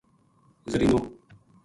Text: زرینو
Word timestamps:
زرینو 0.71 0.99